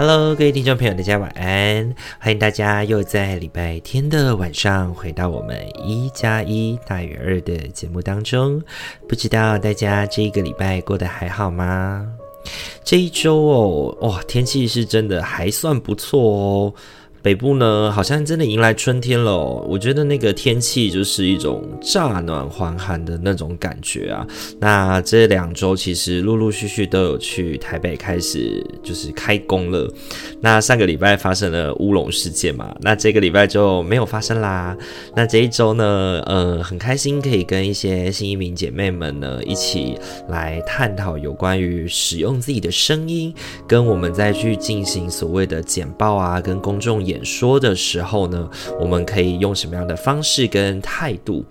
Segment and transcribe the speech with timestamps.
[0.00, 1.94] Hello，各位听众朋友，大家晚安！
[2.18, 8.62] 欢迎大家又在礼拜天的晚上回到我们一加一大于二的节目当中。
[9.06, 12.10] 不知道大家这个礼拜过得还好吗？
[12.82, 16.74] 这一周哦，哇，天气是真的还算不错哦。
[17.22, 19.36] 北部呢，好像真的迎来春天了。
[19.36, 24.26] 我觉得那个天气就是一种乍暖还寒的那种感觉啊。
[24.58, 29.92] 那这两周其实陆陆续续都有去台北开始就是开工了。
[30.40, 34.76] 那上个礼拜发生了乌龙事件嘛，那这个礼拜就没有发生啦。
[35.14, 39.98] 那这一周呢，呃，很开心可以跟一些新移民姐妹们呢一起
[40.28, 43.34] 来探讨有关于使用自己的声音，
[43.68, 48.48] 跟我们再去进行所谓的简报啊，跟公众演说的时候呢，
[48.80, 51.44] 我们可以用什么样的方式跟态度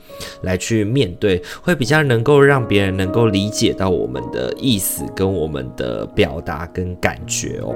[0.44, 7.76] 来去面对，会比较能够让别人能够理解到我们的意思跟我们的表达跟感觉哦。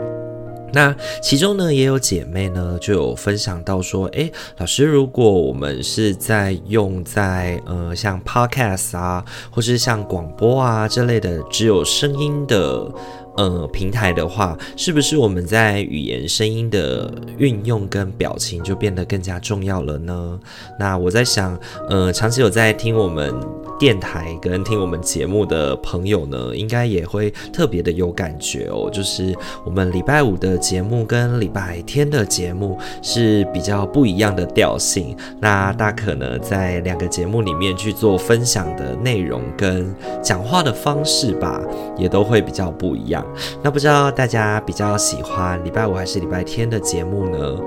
[0.76, 12.92] 那其中呢，也有姐妹呢就有分享到说，诶，老师，如果我们是在用在呃像 Podcast 啊，或是像广播啊这类的只有声音的。
[13.36, 20.40] 呃，平台的话，是不是我们在语言、声音的运用跟表情就变得更加重要了呢？
[20.80, 21.58] 那我在想，
[21.90, 23.34] 呃，长期有在听我们
[23.80, 28.90] 电台跟听我们节目的朋友呢，应该也会特别的有感觉哦。
[28.92, 35.16] 就是我们礼拜五的节目跟礼拜天的节目是比较不一样的调性。
[35.40, 41.60] 那大可呢，在两个节目里面去做分享的内容跟讲话的方式吧，
[41.98, 43.23] 也都会比较不一样。
[43.62, 47.60] 那不知道大家比较喜欢礼拜五还是礼拜天的节目呢？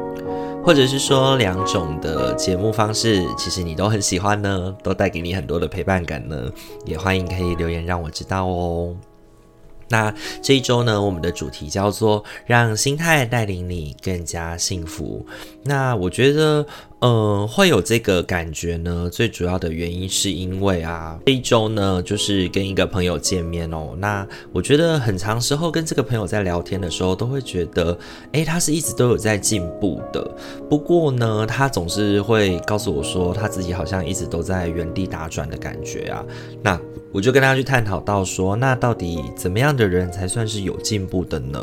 [0.65, 6.51] 或者是说两种的节目方式，其实你都很喜欢呢，都带给你很多的陪伴感呢？
[6.85, 8.95] 也欢迎可以留言让我知道哦。
[9.89, 10.13] 那
[10.43, 15.25] 这一周呢，我们的主题叫做“让心态带领你更加幸福”。
[15.63, 16.67] 那我觉得。
[17.01, 23.95] 嗯，会有这个感觉呢，最主要的原因是因为啊，这一周呢，就是跟一个朋友见面哦。
[23.99, 27.97] 那我觉得很长时候跟这个朋友在聊天的时候，都会觉得，
[28.33, 30.27] 诶，他是一直都有在进步的。
[30.71, 36.25] 不过呢，他总是会告诉我说，他自己好像一直都在原地打转的感觉啊。
[36.63, 36.81] 那
[37.13, 41.63] 我就跟他去探讨到说，那到底怎么样的人才算是有进步的呢？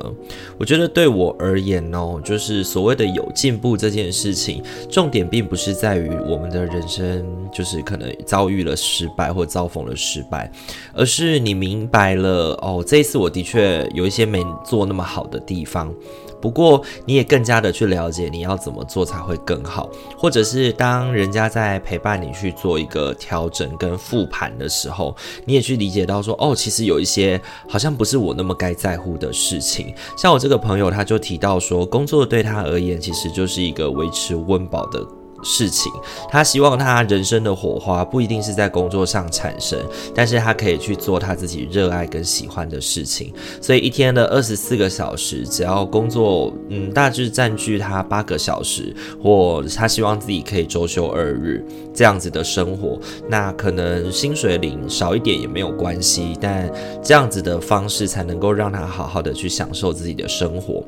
[0.59, 5.22] 我觉得对我而言哦，就是所谓的有进步这件事情，重点。
[5.28, 10.51] 并不是在于我们的人生就是可能遭遇了失败或遭逢了失败，
[10.94, 15.94] 而是你明白了哦，这一次我的确有一些没做那么好的地方。
[16.43, 25.15] 不过，你也更加的去了解你要怎么做才会更好，或者是当人家在陪伴你去做一个调整跟复盘的时候，
[25.45, 27.39] 你也去理解到说，哦，其实有一些
[27.69, 29.95] 好像不是我那么该在乎的事情。
[30.17, 35.22] 像我这个朋友，他就提到说，工作对他而言，其实就是一个维持温饱的。
[35.43, 35.91] 事情，
[36.29, 39.79] 他希望他人生的火花不一定是在工作上产生，
[40.15, 43.33] 但是他可以去做他自己热爱跟喜欢的事情。
[43.61, 56.71] 所以一天的二十四个小时，只要工作，嗯，大致占据他八个小时，或他希望自己可以周休二日这样子的生活，那可能薪水领少一点也没有关系，但
[57.01, 60.83] 这样子的方式才能够让他好好的去享受自己的生活。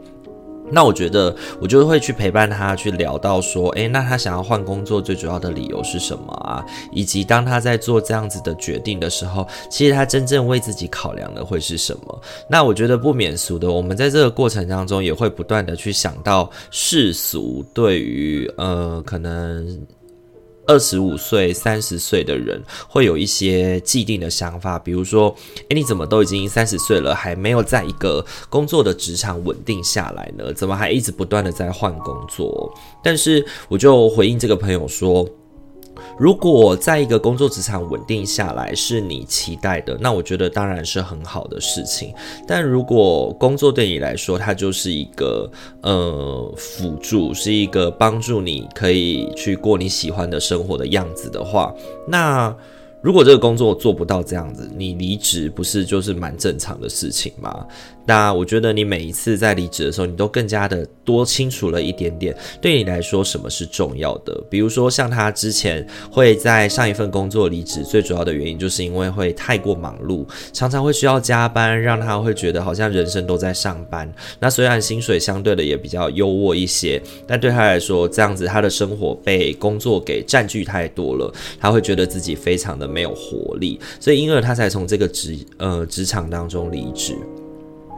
[0.71, 6.65] 那我觉得，我就会去陪伴他，去聊到说，诶，那他想要换工作最主要的理由是什么啊？
[6.91, 12.21] 以及当他在做这样子的决定的时候，其实他真正为自己考量的会是什么？
[12.49, 19.85] 那我觉得不免俗的，我们在这个过程当中也会不断的去想到世俗对于呃可能。
[20.67, 25.35] 二十五岁、三十岁的人会有一些既定的想法，比如说，
[25.69, 30.53] 诶，你怎么都已经三十岁了，还没有在一个工作的职场稳定下来呢？
[30.53, 32.73] 怎么还一直不断的在换工作？
[33.03, 35.27] 但是我就回应这个朋友说。
[36.17, 42.13] 如果在一个工作职场稳定下来是你期待的，那我觉得当然是很好的事情。
[42.47, 45.49] 但如果工作对你来说，它就是一个
[45.81, 51.73] 呃辅助，是一个帮助你可以去过你喜欢的生活的样子的话，
[52.07, 52.55] 那。
[53.05, 57.63] 如果这个工作做不到这样子，你离职不是就是蛮正常的事情吗？
[58.07, 64.43] 那我觉得你每一次在离职的时候，你都更加的多清楚了一点点，对你来说什么是重要的。
[64.49, 74.11] 比如说像他之前会在上一份工作离职，最主要的原因就是因为会太过忙碌，常常会需要加班，让他会觉得好像人生都在上班。
[74.39, 87.13] 那虽然薪水相对的也比较优渥一些，但对他来说，这样子他的生活被工作给占据太多了，他会觉得自己非常的没有活力，所以因而他才从这个职呃职场当中离职。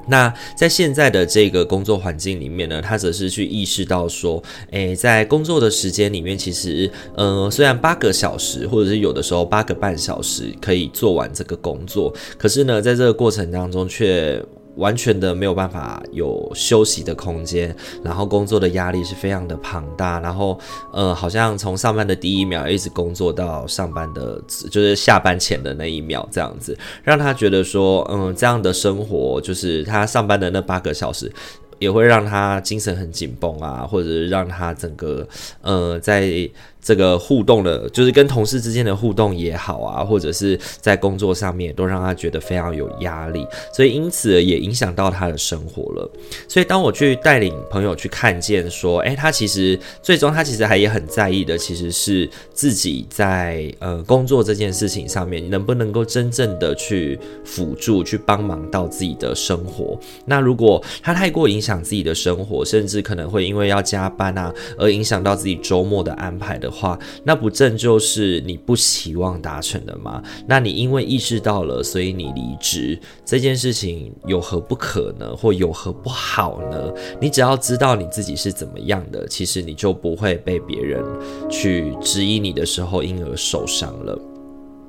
[0.10, 4.42] 那在现在的这个工作环境里面呢，他则是去意识到说，
[4.72, 14.44] 诶，在工作的时间里面，其实呃虽然八个小时或者是有的时候八个半小时可以做完这个工作，可是呢，在这个过程当中却。
[14.78, 20.58] 完全的没有办法有休息的空间，然后工作的压力是非常的庞大，然后
[20.94, 24.42] 呃，好像从上班的第一秒一直工作到上班的，
[24.72, 31.32] 就是下班前的那一秒这样子，让他觉得说，嗯，这样的生活就是他上班的那八个小时。
[31.80, 35.24] 也会让他精神很紧绷啊，或者是让他整个
[35.62, 36.50] 呃，在
[36.88, 46.10] 这个互动的，就是跟同事之间的互动也好啊，或者是在工作上面都让他觉得非常有压力，所以因此也影响到他的生活了。
[46.48, 60.00] 所以当我去带领朋友去看见说，诶，他其实最终他其实还也很在意的，其实是自己在呃工作这件事情上面能不能够真正的去辅助、去帮忙到自己的生活。
[60.24, 70.22] 那如果他太过影响，自己的生活，甚至可能会因为要加班啊，而影响到自己周末的安排的话，那不正就是你不希望达成的吗？
[70.48, 75.36] 那你因为意识到了，所以你离职这件事情有何不可呢？
[75.36, 76.94] 或有何不好呢？
[77.20, 81.04] 你只要知道你自己是怎么样的，其实你就不会被别人
[81.50, 84.37] 去质疑你的时候，因而受伤了。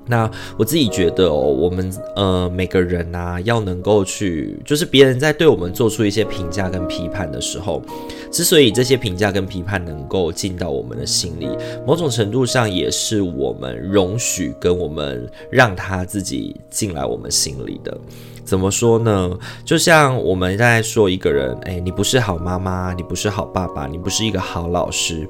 [0.08, 7.82] 那我自己觉得哦，我们呃每个人呐，要能够去，就是别人在对我们做出一些评价跟批判的时候，
[8.30, 11.48] 之所以这些评价跟批判能够进到我们的心里，
[11.86, 17.96] 某种程度上也是我们容许跟我们让他自己进来我们心里的。
[18.44, 19.38] 怎么说呢？
[19.62, 25.28] 就像我们在说一个人，诶，你不是好妈妈，你不是好爸爸，你不是一个好老师。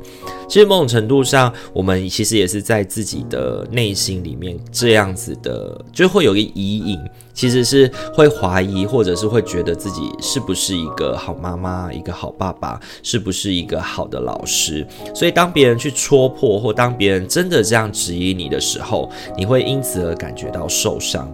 [0.48, 6.98] 其实某种程度上，我们其实也是在自己的内心里面这样子的，就会有一个疑影，
[7.32, 14.86] 其实是会怀疑，或者是会觉得自己是不是一个好妈妈，一个好爸爸，是不是一个好的老师。
[15.14, 21.30] 所以当别人去戳破，或当别人真的这样质疑你的时候，你会因此而感觉到受伤。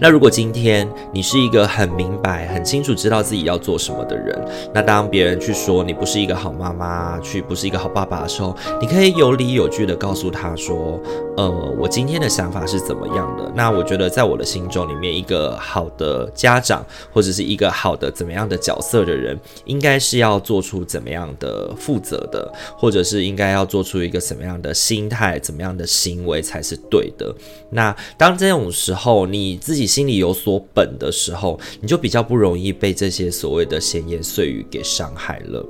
[0.00, 4.38] 那如果今天你是一个很明白、很清楚知道自己要做什么的人，
[4.72, 11.00] 那当别人去说你不是一个好妈妈，去不是一个好爸爸的时候，你可以有理有据的告诉他说，
[11.36, 13.50] 呃，我今天的想法是怎么样的？
[13.54, 27.34] 那我觉得在我的心中里面，一个好的家长或者是一个好的怎么样的角色的人，应该是要做出怎么样的负责的，或者是应该要做出一个什么样的心态、怎么样的行为才是对的。
[27.70, 35.66] 那当这种时候，你自己心里有所本的时候，你就比较不容易被这些所谓的闲言碎语给伤害了。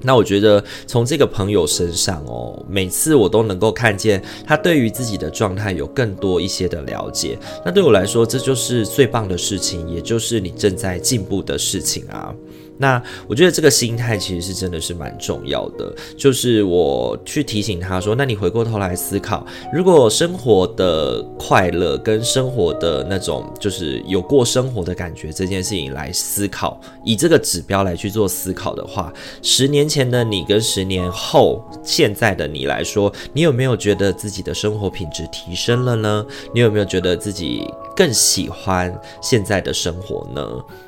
[0.00, 7.36] 那我觉得从这个朋友身上哦，每次我都能够看见他对于自己的状态有更多一些的了解。
[7.64, 12.32] 那对我来说，这就是最棒的事情，也就是你正在进步的事情啊。
[12.80, 36.24] 那我觉得这个心态其实是真的是蛮重要的，就是我去提醒他说，那你回过头来思考，如果生活的快乐跟生活的那种就是有过生活的感觉这件事情来思考，以这个指标来去做思考的话，十年前的你跟十年后现在的你来说，你有没有觉得自己的生活品质提升了呢？
[36.54, 40.42] 你有没有觉得自己更喜欢现在的生活呢？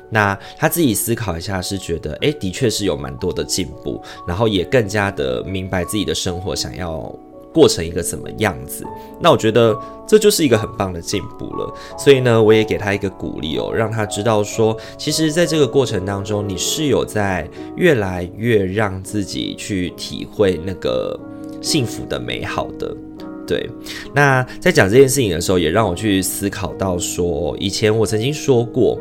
[0.09, 7.11] 那他自己思考一下，是觉得，诶，的确是有蛮多的进步，然后也更加的明白自己的生活想要
[7.51, 8.85] 过成一个什么样子。
[9.19, 9.75] 那我觉得
[10.07, 11.73] 这就是一个很棒的进步了。
[11.97, 21.19] 所以呢，我也给他一个鼓励哦，让他知道说，其实在这个过程当中，你是有在越来越让自己去体会那个
[21.59, 22.95] 幸福的美好的。
[23.47, 23.69] 对，
[24.13, 28.99] 那在讲这件事情的时候，也让我去思考到说，以前我曾经说过。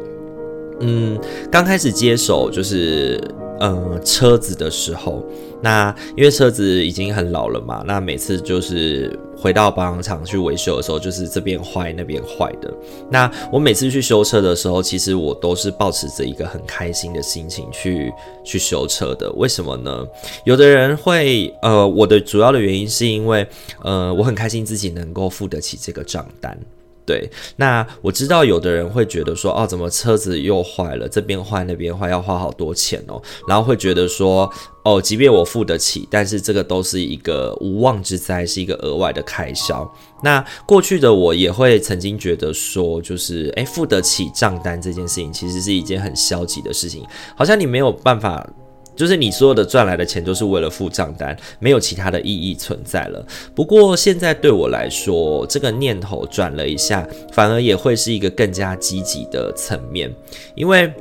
[0.80, 1.18] 嗯，
[1.50, 3.20] 刚开始接手就是
[3.60, 5.24] 呃车子的时候，
[5.60, 12.72] 那因为车子已经很老了嘛，那每次就是回到保养厂去维修的时候，就是这边坏那边坏的。
[13.08, 18.12] 那我每次去修车的时候，其实我都是保持着一个很开心的心情去
[18.44, 19.30] 去修车的。
[19.34, 20.04] 为什么呢？
[20.44, 23.46] 有的人会呃，我的主要的原因是因为
[23.82, 26.58] 呃，我很开心自己能够付得起这个账单。
[27.04, 34.48] 对，那我知道有的人会觉得说，哦，怎么车子又坏了，这边坏那边坏，要花好多钱哦，然后会觉得说，
[34.84, 39.90] 哦，即便我付得起，但是这个都是一个无妄之灾，是一个额外的开销。
[40.22, 47.04] 那过去的我也会曾经觉得说，就是，诶，付得起账单这件事情，其实是一件很消极的事情，
[47.36, 48.48] 好像你没有办法。
[48.94, 53.24] 就是你所有的赚来的钱都是为了付账单，没有其他的意义存在了。
[53.54, 60.12] 不过现在对我来说，这个念头转了一下，反而也会是一个更加积极的层面，
[60.54, 60.92] 因为。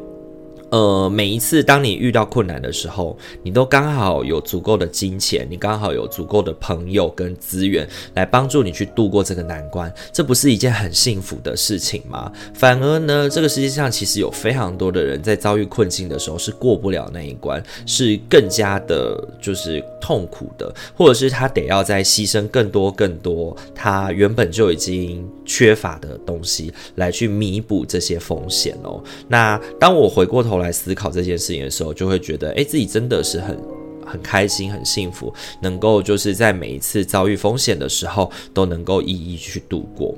[0.71, 12.31] 呃，每一次当你遇到困难的时候，你都刚好有足够的金钱，你刚好有足够的朋友跟资源来帮助你去度过这个难关，这不是一件很幸福的事情吗？
[12.53, 29.03] 反而呢，这个世界上其实有非常多的人在遭遇困境的时候是过不了那一关，是更加的，就是痛苦的，或者是他得要再牺牲更多更多他原本就已经缺乏的东西来去弥补这些风险哦。
[29.27, 33.57] 那当我回过头来思考这件事情的时候，就会觉得，哎，自己真的是很
[34.05, 40.15] 很开心、很幸福，能够就是在每一次遭遇风险的时候，都能够一一去度过。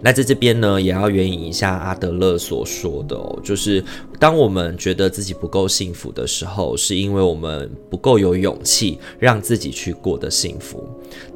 [0.00, 3.82] 那在这边呢，也要援引一下阿德勒所说的哦，就是
[4.18, 10.86] 当我们觉得自己不够幸福的时候，是因为我们不够有勇气让自己去过得幸福。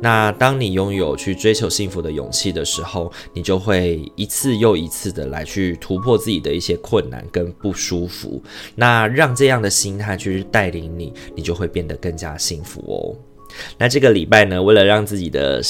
[0.00, 8.42] 那当你拥有去追求幸福的勇气的时候，你就会一次又一次的来去突破自己的一些困难跟不舒服。
[8.74, 13.27] 那让这样的心态去带领你，你就会变得更加幸福哦。
[13.78, 15.60] 那这个礼拜呢，为了让自己的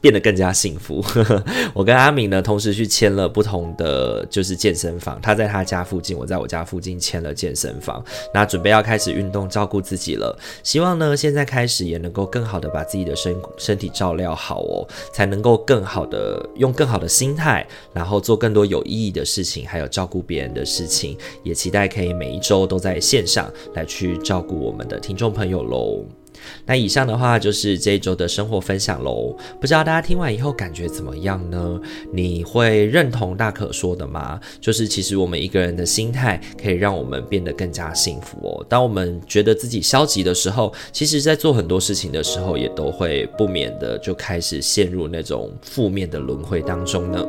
[0.00, 1.04] 变得更加幸福，
[1.74, 5.18] 我跟阿明呢同时去签了不同的就是健身房。
[5.20, 8.02] 他在他家附近，我在我家附近签了健身房。
[8.32, 10.38] 那准备要开始运动，照顾自己了。
[10.62, 21.16] 希望呢现在开始也能够更好的把自己的身身体照料好哦，才能够更好的用更好的心态，然后做更多有意义的事情，还有照顾别人的事情。
[21.42, 26.19] 也期待可以每一周都在线上来去照顾我们的听众朋友喽。
[26.66, 31.80] 那以上的话就是这一周的生活分享喽，不知道大家听完以后感觉怎么样呢？
[32.12, 34.40] 你会认同大可说的吗？
[34.60, 38.66] 就是其实我们一个人的心态可以让我们变得更加幸福哦。
[38.68, 47.26] 当我们觉得自己消极的时候，其实在做很多事情的时候，也都会不免的就开始陷入那种负面的轮回当中呢。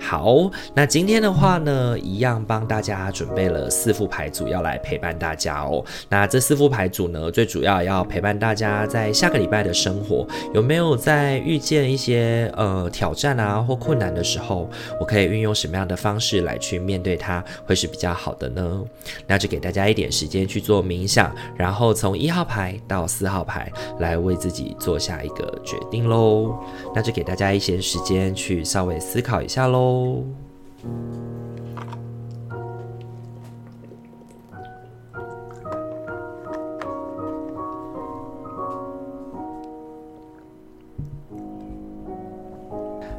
[0.00, 5.84] 好，那今天的话呢，一样帮大家准备了四副牌组要来陪伴大家哦。
[6.08, 14.68] 那这四副牌组呢，最主要要陪伴大家在下个礼拜的生活，有没有在遇见一些呃挑战啊或困难的时候，
[15.00, 18.82] 我可以运用什么样的方式来去面对它，会是比较好的呢？
[19.26, 26.54] 那就给大家一点时间去做冥想，然后从一号牌到四号牌来为自己做下一个决定喽。
[26.94, 30.24] 那就给大家一些时间去稍微思考一下喽喽。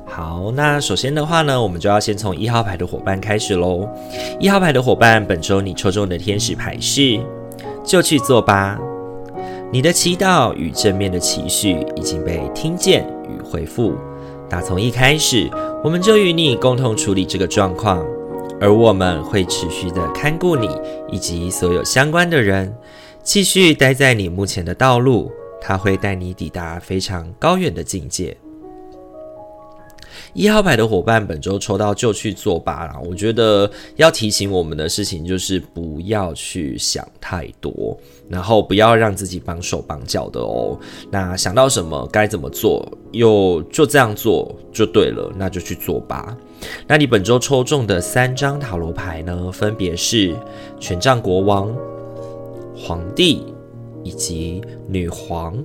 [0.05, 3.87] 好，那首先的话呢，我们就要先从一号牌的伙伴开始喽。
[4.39, 7.19] 一号牌的伙伴，本周你抽中的天使牌是，
[7.83, 8.79] 就去做吧。
[9.71, 13.93] 你的祈祷与正面的期许已经被听见与回复。
[14.49, 15.49] 打从一开始，
[15.83, 18.05] 我们就与你共同处理这个状况，
[18.61, 20.69] 而我们会持续的看顾你
[21.11, 22.73] 以及所有相关的人，
[23.21, 28.37] 继续待在你目前的道路，他会带你抵达非常高远的境界。
[30.37, 33.01] 一号牌的伙伴，本周抽到就去做吧啦。
[33.03, 37.97] 我觉得要提醒我们的事情就是不要去想太多，
[38.29, 40.77] 然后不要让自己绑手绑脚的哦。
[41.09, 46.37] 那想到什么该怎么做，又就这样做就对了，那就去做吧。
[46.85, 50.35] 那你本周抽中的三张塔罗牌呢，分别是
[50.79, 51.75] 权杖国王、
[52.77, 53.43] 皇帝
[54.03, 55.57] 以及女皇。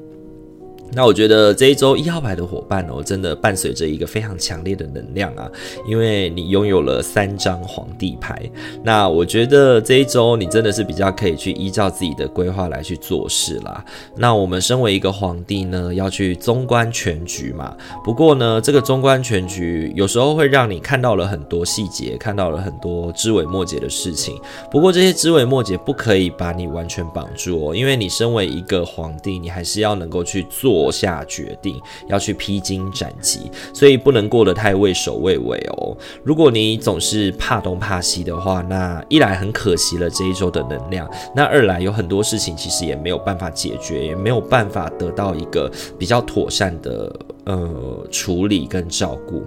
[0.95, 5.51] 那我觉得这一周一号牌的伙伴哦，真的伴随着一个非常强烈的能量啊，
[5.89, 8.39] 因为你拥有了三张皇帝牌。
[8.85, 13.83] 那我觉得这一周你真的是比较可以去依照自己的规划来去做事啦。
[14.15, 17.75] 那我们身为一个皇帝呢，要去纵观全局嘛。
[18.05, 24.39] 不过呢，这个纵观全局有时候会让你看到了很多细节，看到了很多枝微末节的事情。
[24.71, 30.82] 不过这些枝微末节不可以把你完全绑住哦，因为你身为一个皇帝，你还是要能够去做。
[30.83, 35.97] 做下决定，要去披荆斩棘，所以不能过得太畏首畏尾哦。
[36.25, 47.15] 如果你总是怕东怕西的话，那一来很可惜了这一周的能量，那二来有很多事情其实也没有办法解决，也没有办法得到一个比较妥善的。
[47.45, 49.43] 呃，处理跟照顾，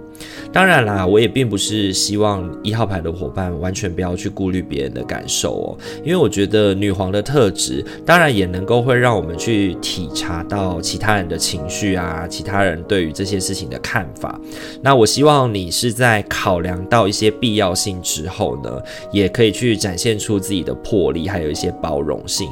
[0.52, 14.38] 当然啦，我也并不是希望一号牌的伙伴完全不要去顾虑别人的感受哦，因为我觉得女皇的特质，当然也能够会让我们去体察到其他人的情绪啊，其他人对于这些事情的看法。
[14.82, 18.70] 那我希望你是在考量到一些必要性之后呢，
[19.10, 22.46] 也可以去展现出自己的魄力，还有一些包容性。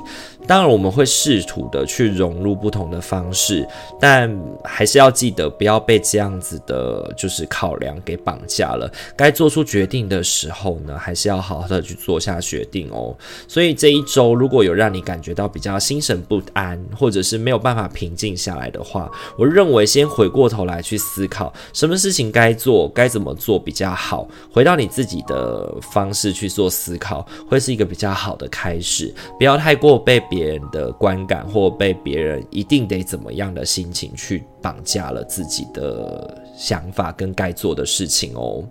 [0.47, 3.67] 当然，我们会试图的去融入不同的方式，
[3.99, 4.31] 但
[4.63, 8.91] 还是要记得不要被这样子的，就是考量给绑架了。
[9.17, 13.17] 该做出决定的时候呢，还是要好好的去做下决定哦。
[13.49, 29.11] 所以这一周如果有让你感觉到比较心神不安，或者是没有办法平静下来的话，我认为先回过头来去思考，什么事情该做，该怎么做比较好，回到你自己的方式去做思考，会是一个比较好的开始。
[29.39, 30.23] 不要太过被。
[30.35, 38.65] 别人的观感，或被别人一定得怎么样的心情去绑架了自己的想法跟该做的事情哦。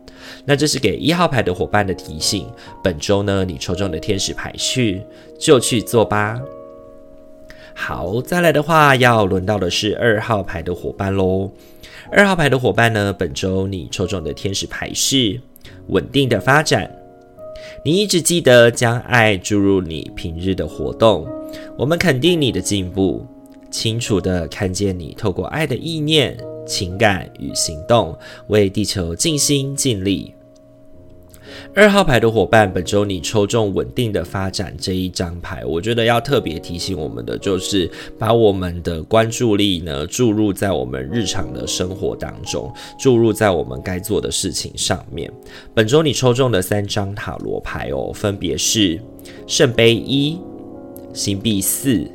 [0.44, 2.46] 那这是给一号牌的伙伴的提醒。
[2.84, 5.02] 本周呢，你抽中的天使牌是
[5.40, 6.38] 就去做吧。
[7.74, 11.50] 好，再来的话要轮到的是二号牌的伙伴喽。
[12.12, 15.40] 二号牌的伙伴呢，本周你抽中的天使牌是
[15.88, 16.92] 稳定的发展。
[17.86, 21.28] 你一直记得将爱注入你平日的活动，
[21.78, 23.26] 我们肯定你的进步，
[23.70, 30.34] 清楚地看见你透过爱的意念、情感与行动，为地球尽心尽力。
[31.74, 45.32] 二号牌的伙伴，本周你抽中稳定的发展这一张牌，我觉得要特别提醒我们的，就是把我们的关注力呢注入在我们日常的生活当中，注入在我们该做的事情上面。
[45.74, 49.00] 本周你抽中的三张塔罗牌哦，分别是
[49.48, 50.40] 圣杯一、
[51.14, 52.06] 星币四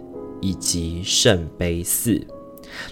[0.40, 2.20] 以及圣杯四。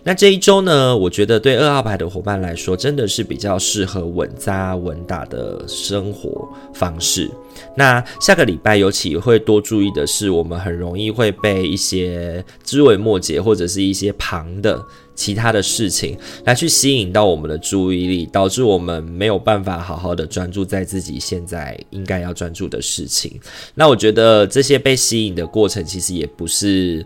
[0.05, 7.31] 那这一周呢，我觉得对二号牌的伙伴来说，真的是比较适合稳扎稳打的生活方式。
[7.75, 14.83] 那下个礼拜尤其会多注意的是，我们很容易会被一些枝微末节或者是一些旁的
[15.15, 23.41] 其他的事情来去吸引到我们的注意力，导致我们没有办法好好的专注在自己现在应该要专注的事情。
[23.75, 27.05] 那我觉得这些被吸引的过程，其实也不是。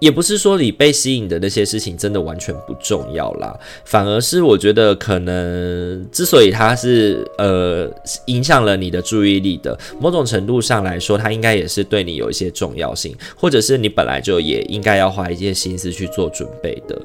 [0.00, 7.90] 也不是说你被吸引的那些事情真的完全不重要啦，反而是我觉得可能之所以它是呃
[8.26, 17.00] 影响了你的注意力的，某种程度上来说，它应该也是对你有一些重要性，或者是你本来就也应该要花一些心思去做准备的。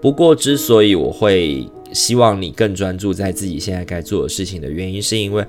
[0.00, 5.44] 不过之所以我会希望你更专注在自己现在该做的事情的原因，是因为。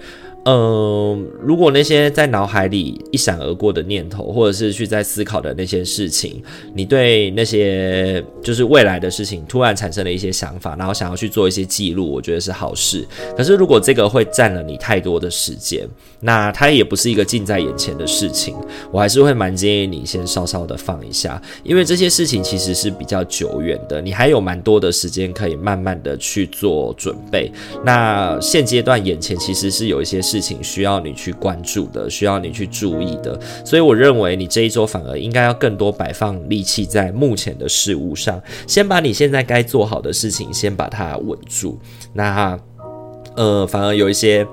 [0.45, 6.41] 嗯，如果那些在脑海里一闪而过的念头，或者是去在思考的那些事情，
[6.73, 13.05] 你对那些就是未来的事情突然产生了一些想法，然后想要去做一些记录，我觉得是好事。
[13.35, 15.85] 可是如果这个会占了你太多的时间，
[16.21, 18.55] 那它也不是一个近在眼前的事情，
[18.91, 27.51] 我还是会蛮建议你先稍稍的放一下，因为这些事情其实是比较久远的，你还有蛮多的时间可以慢慢的去做准备。
[27.83, 30.19] 那现阶段眼前其实是有一些。
[30.29, 41.79] 事情需要你去关注的，需要你去注意的，所以我认为你这一周反而应该要更多摆放力气在目前的事物上，先把你现在该做好的事情先把它稳住。
[42.13, 42.59] 那
[43.35, 44.45] 呃，反而有一些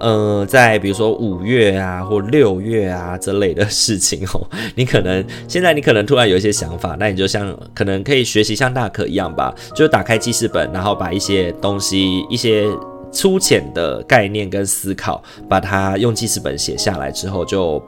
[0.00, 12.66] 呃，在比如说五月啊或六月啊这类的事情 哦，你可能现在你可能突然有一些想法，那你就像可能可以学习像大可一样吧，就打开记事本，然后把一些东西一些。
[13.10, 17.82] 粗浅的概念跟思考，把它用记事本写下来之后，就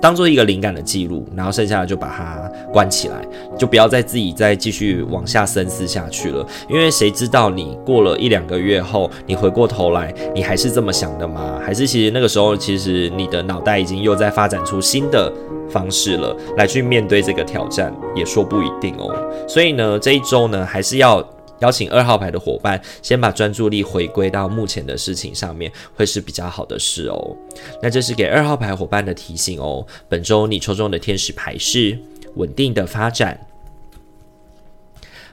[0.00, 3.16] 当做一个灵感的记录，然后剩下的就把它关起来，
[3.58, 6.46] 就不要再自己再继续往下深思下去了。
[6.68, 11.58] 因为谁知道你过了一两个月后，你回过头来，你还是这么想的吗？
[11.60, 15.32] 还是其实那个时候，其实你的脑袋已经又在发展出新的
[15.68, 19.12] 方式了，来去面对这个挑战，也说不一定哦。
[19.48, 21.26] 所以呢，这一周呢，还是要。
[21.60, 27.36] 邀请二号牌的伙伴先把专注力回归到目前的事情上面，会是比较好的事哦。
[27.82, 29.86] 那这是给二号牌伙伴的提醒哦。
[30.08, 31.98] 本周你抽中的天使牌是
[32.36, 33.38] 稳定的发展。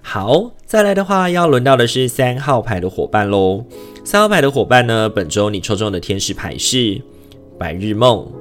[0.01, 3.65] 好，再来的话要轮到的是三号牌的伙伴喽。
[4.03, 7.01] 三号牌的伙伴呢，本周你抽中的天使牌是
[7.57, 8.31] 白日梦。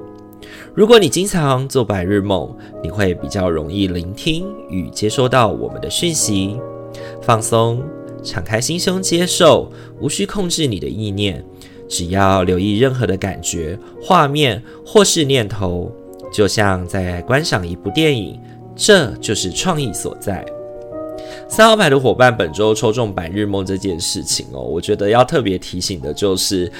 [0.75, 6.59] 如果你经常做白日梦，你会比较容易聆听与接收到我们的讯息。
[7.21, 7.83] 放松，
[8.23, 11.43] 敞开心胸接受，无需控制你的意念，
[11.87, 15.91] 只要留意任何的感觉、画面或是念头，
[16.31, 18.39] 就像在观赏一部电影，
[18.75, 20.45] 这就是创意所在。
[21.47, 26.71] 三号牌的伙伴本周抽中白日梦这件事情哦，我觉得要特别提醒的就是。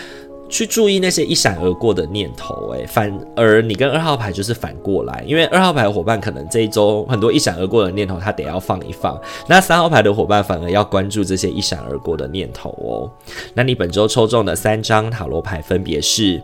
[0.47, 13.11] 去注意那些一闪而过的念头，诶，反而你跟二号牌就是反过来，因为二号牌的伙伴可能这一周很多一闪而过的念头，他得要放一放，那三号牌的伙伴反而要关注这些一闪而过的念头哦。
[13.53, 16.41] 那你本周抽中的三张塔罗牌分别是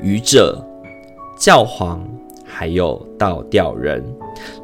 [0.00, 0.64] 愚者、
[1.38, 2.02] 教皇，
[2.52, 4.04] 还有倒吊人。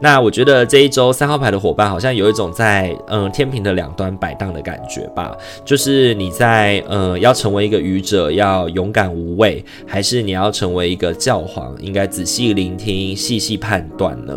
[0.00, 14.36] 那我觉得这一周三号牌的伙伴好像有一种在嗯天平的两端摆荡的感觉吧，就是你在嗯要成为一个愚者，要勇敢无畏，还是你要成为一个教皇，应该仔细聆听、细细判断呢？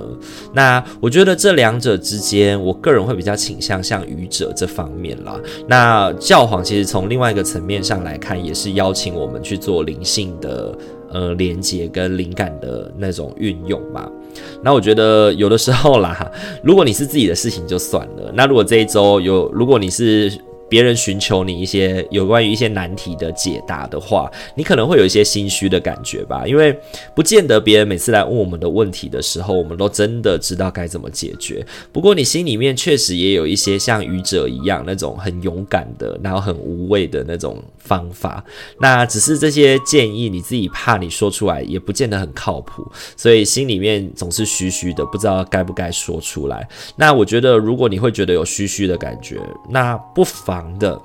[0.53, 5.39] 那我觉得这两者之间，我个人会比较倾向像愚者这方面啦。
[5.65, 10.77] 那教皇其实从另外一个层面上来看，也是邀请我们去做灵性的。
[11.11, 14.09] 呃，连接跟灵感的那种运用吧。
[14.63, 16.31] 那我觉得有的时候啦，
[16.63, 18.31] 如果你是自己的事情就算了。
[18.33, 20.31] 那如果这一周有，如果你是。
[20.71, 26.73] 别人寻求你一些有关于一些难题的解答的话，你可能会有一些心虚的感觉吧，因为
[27.13, 31.65] 不见得别人每次来问我们的问题的时候，我们都真的知道该怎么解决。
[31.91, 38.41] 不过你心里面确实也有一些像愚者一样那种很勇敢的，然后很无畏的那种方法。
[38.79, 46.65] 那只是这些建议你自己怕你说出来也不见得很靠谱，所以心里面总是虚虚的，不知道该不该说出来。
[46.95, 49.37] 那我觉得如果你会觉得有虚虚的感觉，
[49.69, 50.60] 那不妨。
[50.79, 51.01] 的。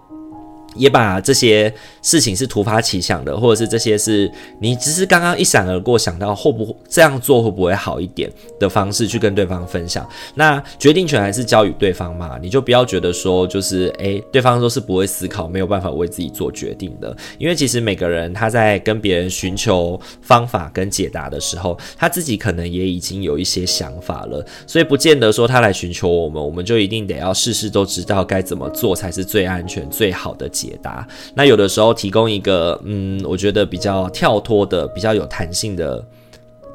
[0.76, 10.08] 也把这些事情是突发奇想的，或者是这些是你只是刚刚一闪而过想到会不会这样做会不会好一点的方式去跟对方分享。
[10.34, 17.16] 那决定权还是交予对方嘛，你就不要觉得说就是诶，对方都是不会思考，没有办法为自己做决定的。
[17.38, 30.65] 因为其实每个人他在跟别人寻求方法跟解答的时候，他自己可能也已经有一些想法了，所以不见得说他来寻求我们，我们就一定得要事事都知道该怎么做才是最安全最好的解。
[30.66, 36.04] 解答，那有的时候提供一个，嗯，我觉得比较跳脱的、比较有弹性的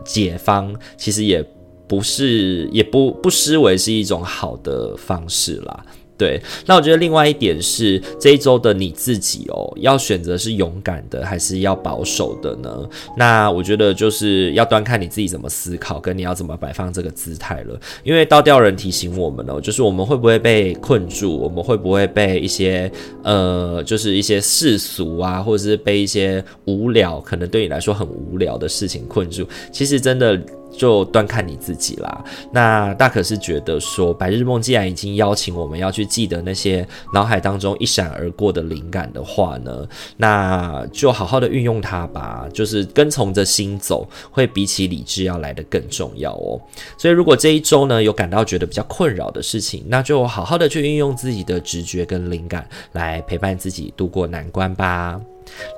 [0.06, 1.46] 解方，其实也
[1.88, 5.86] 不是，也不不失为是一种好的方式啦。
[6.22, 12.88] 对，那我觉得另外一点是这一周的你自己哦，要选择是勇敢的还是要保守的呢？
[13.18, 17.80] 那我觉得就是要端看你自己怎么思考，跟你要怎么摆放这个姿态了。
[18.04, 22.92] 因为倒吊人提醒我们哦，就是我们会不会被困住，我们会不会被一些
[23.24, 29.48] 呃，就是一些世俗啊，或者是被一些无聊，可能对你来说很无聊的事情困住。
[29.72, 30.40] 其实真的。
[30.72, 32.24] 就端看你自己啦。
[32.52, 42.48] 那大可是觉得说，白日梦既然已经邀请我们要去记得那些脑海当中一闪而过的灵感的话呢，那就好好的运用它吧。
[42.54, 46.60] 就是跟从着心走，会比起理智要来得更重要哦。
[46.98, 55.20] 所以如果这一周呢，有感到觉得比较困扰的事情，那就好好的去运用自己的直觉跟灵感来陪伴自己度过难关吧。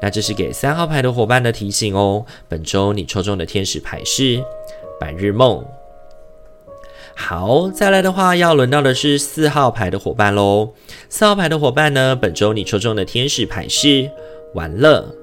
[0.02, 2.26] 那这是给三号牌的伙伴的提醒哦。
[2.48, 4.44] 本周你抽中的天使牌是。
[5.04, 5.62] 白日梦，
[7.14, 10.72] 好，再来的话要轮到的是四号牌的伙伴喽。
[11.10, 14.10] 四号牌的伙伴呢，本周你抽中的天使牌是
[14.54, 15.14] 玩乐。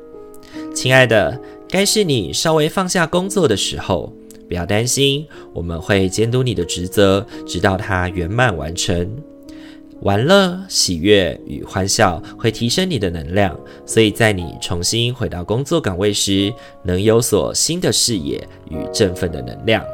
[0.75, 4.13] 亲爱的，该是你稍微放下工作的时候，
[4.51, 9.17] 不要担心，我们会监督你的职责，直到它圆满完成。
[10.03, 19.85] 玩乐、喜悦与欢笑会提升你的能量，所以在你重新回到工作岗位时，能有所新的视野与振奋的能量。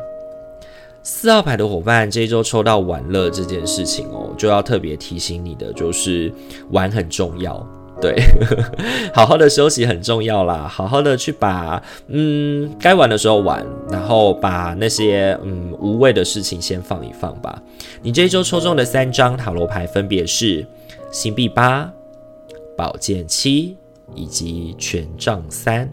[1.03, 6.33] 四号牌的伙伴，这一周抽到玩乐这件事情哦，就要特别提醒你的，就是
[6.71, 7.64] 玩很重要。
[8.01, 8.15] 对，
[9.15, 17.63] 好好的休息很重要啦，好好的去把嗯该玩的时候玩，然后把那些嗯无谓的事情先放一放吧。
[18.03, 20.67] 你这一周抽中的三张塔罗牌分别是
[21.11, 21.91] 星币八、
[22.77, 23.77] 宝剑七
[24.15, 25.91] 以及权杖三。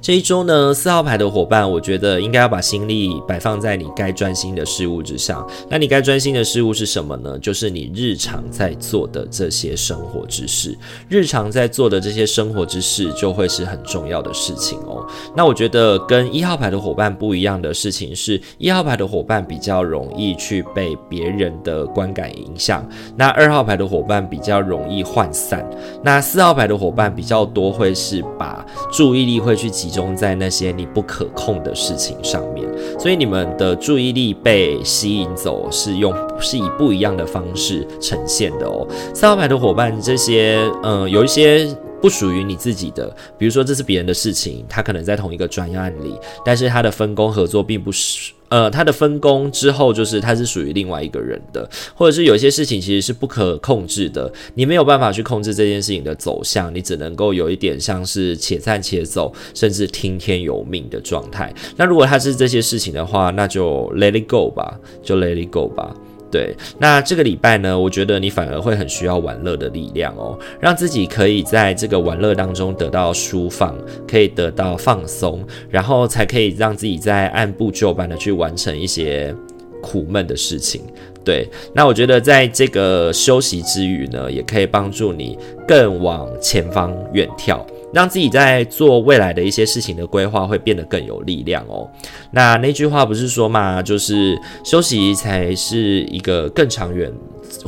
[0.00, 5.46] 这一周呢，四号牌的伙伴，我觉得应该要把心力摆放在你该专心的事物之上。
[5.68, 7.36] 那你该专心的事物是什么呢？
[7.40, 10.76] 就是你日常在做的这些生活之事。
[11.08, 15.04] 日常在做的这些生活之事，就会是很重要的事情哦。
[15.36, 25.68] 那我觉得跟一号牌的伙伴不一样的事情是，一号牌的伙伴比较容易去被别人的观感影响，那二号牌的伙伴比较容易涣散，
[26.04, 29.87] 那四号牌的伙伴比较多会是把注意力会去集。
[29.88, 38.86] 集中在那些你不可控的事情上面，所以你们的注意力被吸引走，是用是以不一样的方式呈现的哦。
[39.14, 41.66] 四号牌的伙伴，这些嗯、有一些
[42.02, 48.32] 不属于你自己的，比如说这是别人的事情，他可能在同一个专案里，但是他的分工合作并不是。
[48.48, 61.52] 呃，他的分工之后就是他是属于另外一个人的，或者是有些事情其实是不可控制的，你没有办法去控制这件事情的走向，你只能够有一点像是且战且走，甚至听天由命的状态。
[61.76, 65.94] 那如果他是这些事情的话，那就 let it go 吧，就 let it go 吧。
[66.30, 73.74] 对，那这个礼拜呢，我觉得你反而会很需要玩乐的力量哦，让自己可以在这个玩乐当中得到舒放，
[74.06, 79.34] 可以得到放松，然后才可以让自己在按部就班的去完成一些
[79.80, 80.82] 苦闷的事情。
[81.24, 87.60] 对，那我觉得在这个休息之余呢，也可以帮助你更往前方远眺。
[87.92, 91.88] 让自己在做未来的一些事情的规划会变得更有力量哦。
[92.30, 97.12] 那那句话不是说嘛，就是休息才是一个更长远。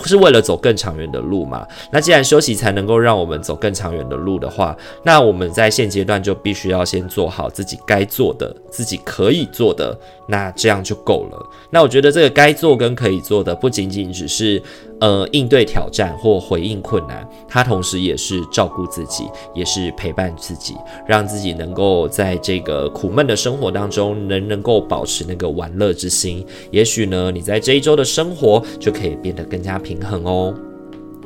[0.05, 1.67] 是为了走更长远的路嘛？
[1.91, 9.99] 那既然休息才能够让我们走更长远的路的话，那我们在现阶段就必须要先做好自己该做的、自己可以做的，
[10.31, 11.51] 那这样就够了。
[11.71, 14.63] 那我觉得这个该做跟可以做的，不仅仅只是
[15.01, 26.47] 呃应对挑战或回应困难，它同时也是照顾自己，也是陪伴自己，让自己能够在这个苦闷的生活当中，能能够保持那个玩乐之心。
[26.71, 30.55] 也许呢，你在这一周的生活就可以变得更加平衡哦，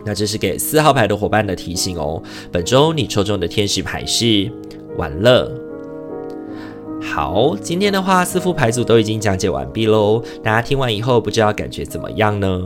[0.04, 2.22] 那这是给四号牌的伙伴的提醒哦。
[2.50, 4.50] 本周你抽中的天使牌是
[4.96, 5.63] 玩乐。
[7.12, 10.20] 好，今天的话，四副牌组都已经讲解完毕喽。
[10.42, 12.64] 大家听完以后，不知道感觉怎么样呢？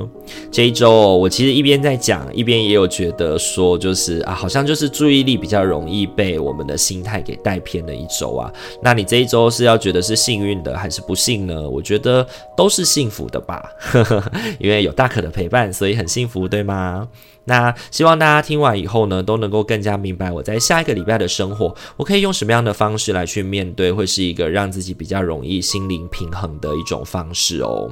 [0.51, 8.51] 这一周，我其实一边在讲，一边也有觉得说，就是啊，好像就是注意力比较容易被我们的心态给带偏的一周啊。
[8.83, 11.68] 那你这一周是要觉得是幸运的，还是不幸呢？
[11.68, 13.70] 我觉得都是幸福的吧，
[14.59, 17.07] 因为有大可的陪伴，所以很幸福，对吗？
[17.48, 27.90] 那希望大家听完以后呢，都能够更加明白我在下一个礼拜的生活，我可以用什么样的方式来去面对，会是一个让自己比较容易心灵平衡的一种方式哦。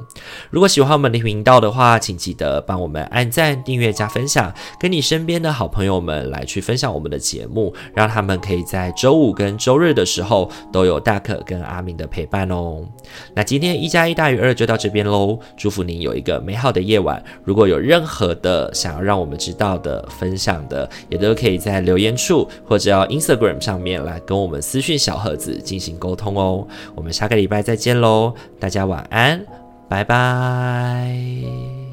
[0.51, 12.85] 如果喜欢我们的频道的话，请记得帮我们按赞、订阅、加分享，跟你身边的好朋友们来去分享我们的节目，让他们可以在周五跟周日的时候都有大可跟阿明的陪伴哦。
[13.33, 17.23] 那今天一加一大于二就到这边喽，祝福您有一个美好的夜晚。
[17.43, 26.67] 如果有任何的想要让我们知道的、分享的，也都可以在留言处或者要 Instagram 上面来跟我们私讯小盒子进行沟通哦。
[26.93, 29.45] 我们下个礼拜再见喽，大家晚安，
[29.87, 31.86] 拜拜。